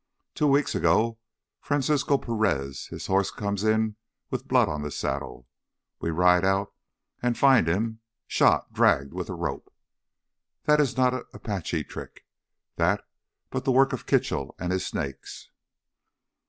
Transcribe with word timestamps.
Two 0.33 0.47
weeks 0.47 0.73
ago 0.73 1.19
Francisco 1.59 2.17
Perez, 2.17 2.87
his 2.87 3.05
horse 3.05 3.29
comes 3.29 3.63
in 3.63 3.97
with 4.31 4.47
blood 4.47 4.67
on 4.67 4.81
the 4.81 4.89
saddle. 4.89 5.47
We 5.99 6.09
ride 6.09 6.43
out 6.43 6.73
and 7.21 7.37
find 7.37 7.67
him—shot, 7.67 8.73
dragged 8.73 9.13
with 9.13 9.27
the 9.27 9.35
rope. 9.35 9.71
That 10.63 10.81
is 10.81 10.97
not 10.97 11.13
Apache 11.35 11.83
trick, 11.83 12.25
that, 12.77 13.07
but 13.51 13.63
the 13.63 13.71
work 13.71 13.93
of 13.93 14.07
Kitchell 14.07 14.55
and 14.57 14.71
his 14.71 14.83
snakes!" 14.87 15.51